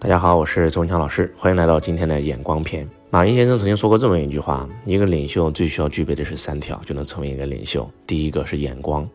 [0.00, 2.88] 大家好，我是周文强老师，欢迎来到今天的眼光篇。
[3.10, 7.86] 马云先生曾经说过这么一句话：一个领袖最需要具备的是三条，就能成为一个领袖。
[8.06, 9.06] 第一个是眼光，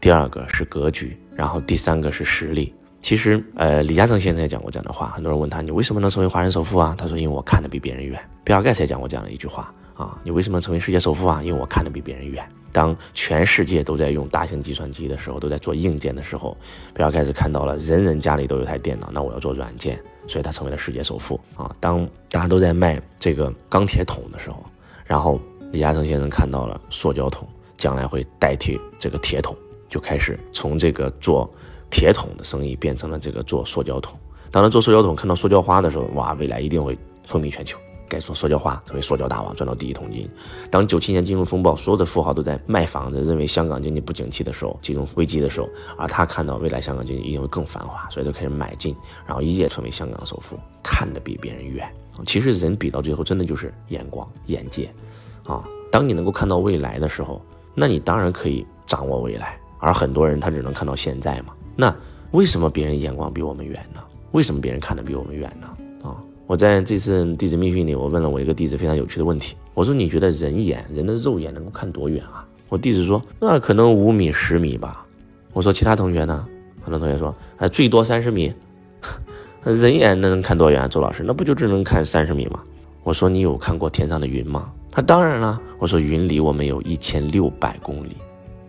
[0.00, 2.74] 第二个是格局，然后第三个是实力。
[3.02, 5.10] 其实，呃，李嘉诚先生也讲过这样的话。
[5.10, 6.94] 很多人问他，你为什么能成为华人首富啊？
[6.96, 8.18] 他说，因为我看得比别人远。
[8.42, 11.42] 比尔盖茨也讲过这样的一句话啊，你为什么成为世界首富啊？
[11.42, 12.42] 因为我看得比别人远。
[12.72, 16.56] 当全世界都在用大型计算机的时候，都在做硬件的时候，
[16.94, 20.00] 比尔盖茨看到了人人家里都有台电脑，那我要做软件，
[20.30, 21.74] 所以他成为了世界首富啊。
[21.80, 24.64] 当大家都在卖这个钢铁桶的时候，
[25.04, 25.40] 然后
[25.72, 29.56] 李嘉诚先生看到了塑胶桶将来会代替这个铁桶，
[29.88, 31.52] 就开始从这个做
[31.90, 34.16] 铁桶的生意变成了这个做塑胶桶。
[34.52, 37.76] 当他做塑胶桶看到塑胶花的时候，哇，未来一定会风靡全球。
[38.10, 40.28] 改做塑胶花，成为塑胶大王，赚到第一桶金。
[40.70, 51.88] 当九七年金融风暴，所有的富豪都在卖房子，认为香港经济不景气的时候，金融危机的时候，而他看到未来香港经济一定会更繁华，所以就开始买进，然后一夜成为香港首富，看得比别人远。
[52.26, 54.92] 其实人比到最后，真的就是眼光、眼界
[55.46, 55.64] 啊。
[55.90, 57.40] 当你能够看到未来的时候，
[57.74, 59.58] 那你当然可以掌握未来。
[59.78, 61.54] 而很多人他只能看到现在嘛。
[61.74, 61.94] 那
[62.32, 64.02] 为什么别人眼光比我们远呢？
[64.32, 65.66] 为什么别人看得比我们远呢？
[66.50, 69.54] 我在这次弟子密训里，我问了我一个弟子非常有趣的问题。
[69.72, 75.06] 我说：“你觉得人眼，人的肉眼能够看多远啊？”我弟子说：“那可能五米、十米吧。”
[75.54, 76.44] 我说：“其他同学呢？”
[76.82, 78.52] 很多同学说：“啊，最多三十米。
[79.62, 80.90] ”人眼那能看多远？
[80.90, 82.60] 周老师，那不就只能看三十米吗？
[83.04, 85.60] 我说：“你有看过天上的云吗？”他当然了。
[85.78, 88.16] 我说：“云离我们有一千六百公里。”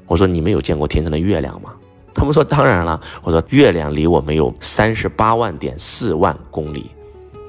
[0.05, 1.73] 我说：“你们有见过天上的月亮吗？”
[2.13, 6.85] 他们说：“当然了。”我说：“月亮离我们有三十八万点四万公里。”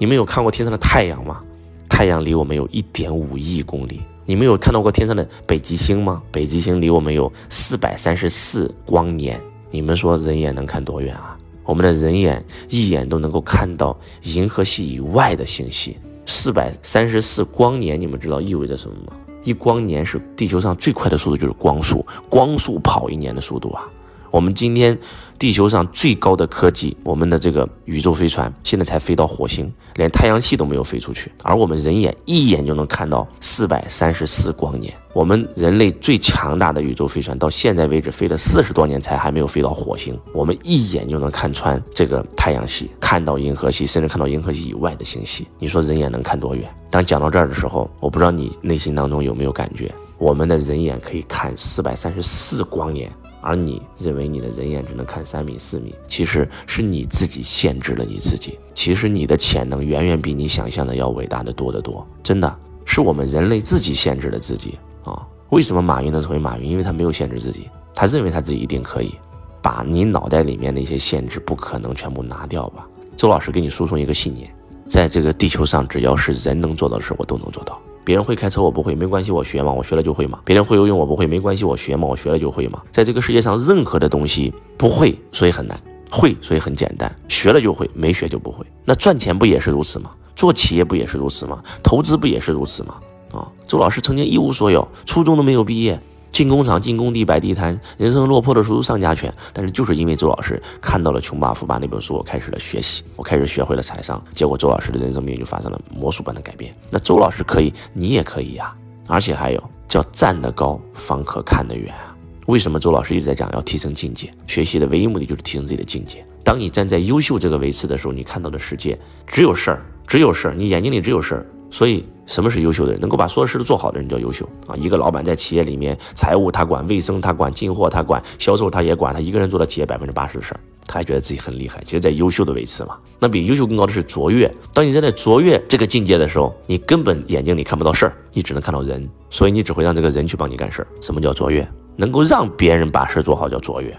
[0.03, 1.41] 你们有看过天上的太阳吗？
[1.89, 4.03] 太阳离我们有一点五亿公里。
[4.27, 6.21] 你们有看到过天上的北极星吗？
[6.33, 9.41] 北极星离我们有四百三十四光年。
[9.71, 11.39] 你们说人眼能看多远啊？
[11.63, 15.97] 我们的人眼一眼都能够看到银河系以外的星系。
[16.27, 19.13] 四百三十四光年，你们知道意味着什么吗？
[19.45, 23.89] 一光年是地球上最快的速度，就是光速，光速跑一年的速度啊。
[24.33, 24.99] 我们今天
[25.39, 31.31] 地球上最高的科技，我们的这个宇宙飞船现在才飞到火星，连太阳系都没有飞出去。
[31.43, 34.95] 而我们人眼一眼就能看到四百三十四光年。
[35.13, 40.19] 我们人类最强大的宇宙飞船到现在为止飞了四十多年，才还没有飞到火星。
[40.33, 45.47] 我们一眼就能看穿这个太阳系，看到银河系，甚至看到银河系以外的星系。
[45.59, 46.67] 你说人眼能看多远？
[46.89, 53.13] 当讲到这儿的时候，我不知道你内心当中有没有感觉，我们的人眼可以看四百三十四光年。
[53.43, 58.59] 而你认为你的人眼只能看三米四米，其实是你自己限制了你自己。
[58.73, 62.07] 其实你的潜能远远比你想象的要伟大的多得多。
[62.23, 65.27] 真的是我们人类自己限制了自己啊！
[65.51, 66.71] 为什么马云能成为马云？
[66.71, 69.15] 因为他没有限制自己，他认为他自己一定可以。
[69.61, 72.87] 把你脑袋里面那些限制不可能全部拿掉吧。
[73.17, 74.53] 周老师给你输送一个信念，
[74.89, 77.81] 在这个地球上，只要是人能做到的事，我都能做到。
[78.05, 80.41] 别人会开车，我不会，没关系，我学嘛，我学了就会嘛。
[80.45, 82.83] 别人会游泳，我不会，没关系，我学嘛，我学了就会嘛。
[82.93, 85.77] 在这个世界上，任何的东西不会，所以很难；
[86.11, 87.15] 会，所以很简单。
[87.29, 88.65] 学了就会，没学就不会。
[88.85, 90.11] 那赚钱不也是如此吗？
[90.35, 91.63] 做企业不也是如此吗？
[91.83, 92.95] 投资不也是如此吗？
[93.33, 96.01] 啊，周老师曾经一无所有，初中都没有毕业。
[96.33, 99.33] 进工厂、进工地、摆地摊，人生落魄的时候上家犬。
[99.53, 106.75] 但是就是因为周老师看到了《穷爸富爸》那本书，我开始了学习，我开始学会了财商，结果周老师的人生命运就发生了魔术般的改变。
[106.91, 108.75] 那周老师可以，你也可以呀！
[109.07, 112.17] 而且还有叫站得高，方可看得远啊！
[112.47, 114.33] 为什么周老师一直在讲要提升境界？
[114.47, 116.25] 学习的唯一目的就是提升自己的境界。
[116.43, 121.47] 当你站在优秀这个维次的时候，你看到的世界只有事儿，只有事儿，你眼睛里只有事儿。
[121.73, 123.01] 所以，什么是优秀的人？
[123.01, 124.77] 能够把所有事都做好的人叫优秀啊！
[124.77, 131.83] 一个老板在企业里面，财务他管，卫生他管，进货他管，销售他也管，他一个人做到企业百分之八十的事儿，他还觉得自己很厉害。
[131.85, 134.55] 其实，在优秀的位次嘛，那比优秀更高的是卓越。
[134.75, 140.89] 当你站在卓越这个境界的时候，你根本眼睛里看不到事儿，你只能看到人，所以你只会让这个人去帮你干事儿。
[141.01, 141.67] 什么叫卓越？
[141.97, 143.91] 能够让别人把事做好叫卓越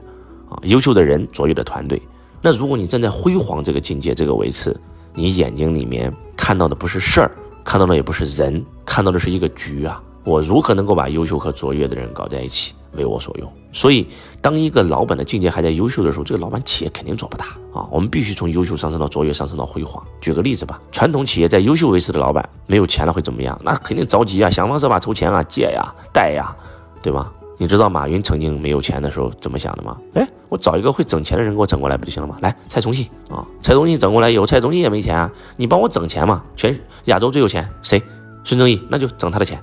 [0.48, 0.62] 啊！
[0.64, 2.00] 优秀的人，卓越的团队。
[2.40, 4.80] 那如果你站在辉煌这个境界这个位次，
[5.14, 7.32] 你眼睛里面看到的不是事儿。
[7.64, 10.02] 看到的也不是人，看到的是一个局啊！
[10.24, 13.52] 我如何能够把优秀和卓越的人搞在一起，为我所用？
[13.74, 14.08] 所以，
[14.42, 17.88] 当一个老板的境界还在优秀的时候，这个老板企业肯定做不大啊！
[17.92, 20.02] 我们必须从优秀上升到卓越，上升到辉煌。
[20.22, 23.60] 举个例子吧，传统企业在优秀为师的老板没有钱了会怎么样？
[23.64, 26.56] 那肯定着急啊，想方设法筹钱啊，借呀，贷呀，
[27.02, 27.32] 对吧？
[27.58, 29.98] 你知道马云曾经没有钱的时候怎么想的吗？
[30.16, 32.38] 哎，我找一个会整钱的人给我整过来不就行了吗？
[32.42, 36.44] 来，蔡崇信啊，蔡崇信整过来以后，蔡崇信也没钱啊，你帮我整钱嘛。
[36.56, 38.02] 全亚洲最有钱谁？
[38.44, 39.62] 孙正义，那就整他的钱。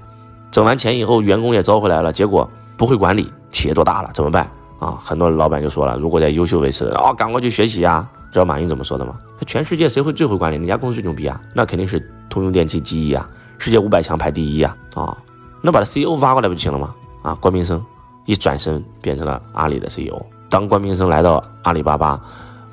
[0.51, 4.99] 整完钱以后，员工也招回来了，结果不会管理，企业做大了怎么办啊？
[5.03, 9.15] 很多老板就说了，如果在优秀位置，哦，赶快去学习呀，知道马云怎么说的吗？
[9.47, 10.59] 全世界谁会最会管理？
[10.59, 11.41] 哪家公司最牛逼啊？
[11.55, 13.29] 那肯定是通用电气 GE 啊，
[13.59, 14.77] 世界五百强排第一啊！
[14.95, 15.17] 啊，
[15.61, 16.95] 那把他 CEO 挖过来不就行了吗？
[17.22, 17.84] 啊，关明生
[18.25, 20.20] 一转身变成了阿里的 CEO。
[20.49, 22.20] 当关明生来到阿里巴巴，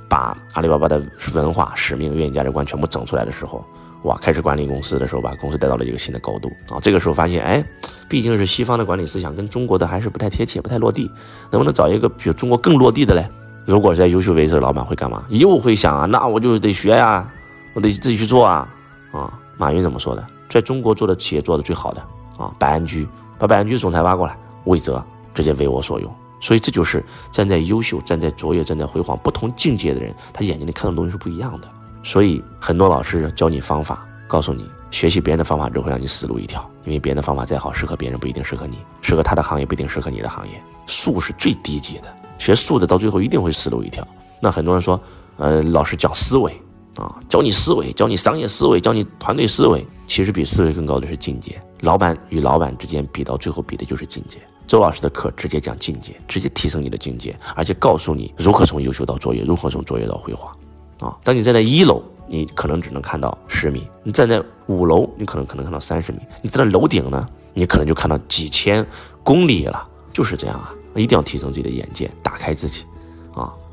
[0.09, 1.01] 把阿里巴巴的
[1.33, 3.63] 文化、使命、愿景、价值观全部整出来的时候，
[4.03, 6.79] 哇，开始管理公司的时候，把公司带到了一个新的高度啊！
[6.81, 7.63] 这个时候发现，哎，
[8.07, 11.11] 毕竟是西方的管理思想跟中国的还是不太贴切、不太落地，
[11.51, 13.27] 能不能找一个比中国更落地的嘞？
[13.65, 15.25] 如果在优秀位置的老板会干嘛？
[15.29, 17.29] 又会想啊，那我就得学呀，
[17.73, 18.67] 我得自己去做啊！
[19.11, 20.25] 啊，马云怎么说的？
[20.49, 22.01] 在中国做的企业做的最好的
[22.37, 23.05] 啊，百安居
[23.37, 25.03] 把百安居总裁挖过来，魏哲
[25.33, 26.13] 直接为我所用。
[26.39, 31.67] 所以这就是站在优秀、站在卓越、站在辉煌不同境界的人，他眼睛里看到的东西是不一样的。
[32.03, 36.63] 所以很多老师教你方法，告诉你学习别人的方法只会，让你死路一条。
[36.85, 40.61] 因为别人的方法再好，适合别人不一定适合你，适合他的行业不一定适合你的行业。
[40.85, 42.03] 术是最低级的，
[42.37, 44.07] 学术的到最后一定会死路一条。
[44.39, 44.99] 那很多人说，
[45.37, 46.53] 呃，老师讲思维
[46.97, 49.85] 啊，教你思维，教你商业思维，教你团队思维。
[50.05, 51.59] 其实比思维更高的是境界。
[51.81, 54.37] 老板与老板之间比到最后比的就是境界。
[54.65, 60.53] 周老师的课直接讲境界，直接提升你的境界，而且告诉你如何从优秀到卓越，如何从卓越到辉煌。
[60.99, 68.85] 啊，当你站在一楼，你可能只能看到十米；你站在五楼，你可能可能看到三十米；你站在楼顶呢，你可能就看到几千
[69.23, 69.87] 公里了。
[70.11, 72.83] 就是这样啊，一定要提升自己的眼界，打开自己。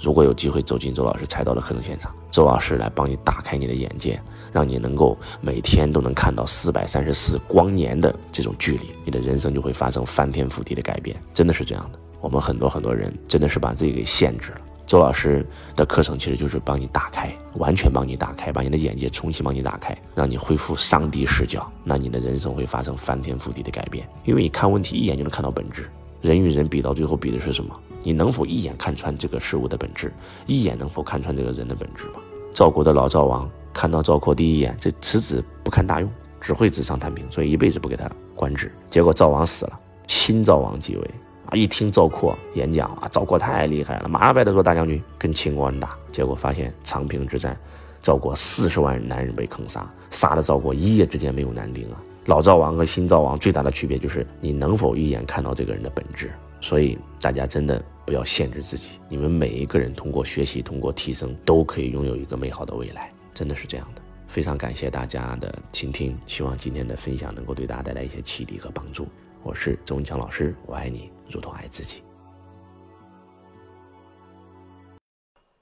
[0.05, 4.21] 如果有机会走进周老师财道的课程现场，周老师来帮你打开你的眼界，
[4.53, 11.17] 让你能够每天都能看到四百三十四光年的这种距离，你的人生就会发生翻天覆地的改变。
[11.33, 14.59] 真的是这样的，我们很多很多人真的是把自己给限制了。
[14.87, 24.07] 周老师的课程其实就是帮你打开，完全帮你打开，把你的眼界重新帮你打开，让你恢复上帝视角，那你的人生会发生翻天覆地的改变。
[24.25, 25.89] 因为你看问题一眼就能看到本质，
[26.21, 27.75] 人与人比到最后比的是什么？
[28.05, 30.13] 你能否一眼看穿这个事物的本质？
[30.47, 32.21] 一眼能否看穿这个人的本质吗？
[32.53, 38.71] 赵国的老赵王看到赵括第一眼，这此子不堪大用，只会纸上谈兵，所以一辈子不给他官职。
[38.91, 41.11] 结果赵王死了，新赵王继位
[41.47, 41.57] 啊！
[41.57, 45.97] 一听赵括演讲啊，赵括太厉害了，马上拜他做大将军，跟秦国人打。
[46.13, 47.59] 结果发现长平之战，
[48.03, 51.97] 赵国四十万男人被坑杀，杀的赵国一夜之间没有男丁啊！
[52.27, 56.31] 老赵王和新赵王最大的区别就是你能否一眼看到这个人的本质。
[56.65, 57.81] 所以大家真的。
[58.07, 64.03] 不要限制自己，你们每一个人通过学习，通过提升，都可以拥有一个美好的未来，真的是这样的。
[64.27, 69.09] 非常感谢大家的倾听，希望今天的分享能够对大家带来一些启迪和帮助。
[69.43, 72.03] 我是周文强老师，我爱你如同爱自己。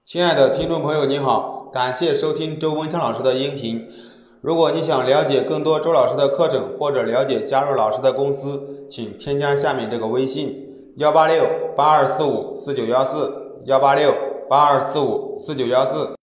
[0.04, 3.88] 亲爱的听众朋友，你好，感谢收听周文强老师的音频。
[4.40, 10.71] 如果你想了解更多周老师的课程，或者了解加入老师的公司，请添加下面这个微信。
[10.96, 11.44] 幺八六
[11.76, 14.12] 八二四五四九幺四，幺八六
[14.48, 16.14] 八二四五四九幺四。